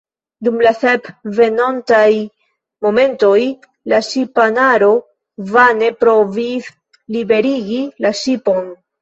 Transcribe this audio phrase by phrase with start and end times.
[0.45, 2.07] Dum la sep venontaj
[2.85, 3.35] monatoj
[3.93, 4.89] la ŝipanaro
[5.53, 6.73] vane provis
[7.19, 8.69] liberigi la ŝipon.